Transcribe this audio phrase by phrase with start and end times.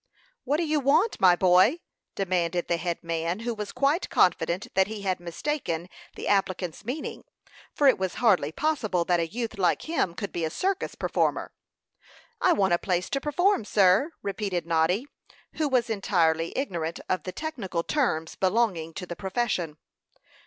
[0.45, 1.79] "What do you want, my boy?"
[2.15, 7.23] demanded the head man, who was quite confident that he had mistaken the applicant's meaning,
[7.75, 11.53] for it was hardly possible that a youth like him could be a circus performer.
[12.41, 15.05] "I want a place to perform, sir," repeated Noddy,
[15.57, 19.77] who was entirely ignorant of the technical terms belonging to the profession.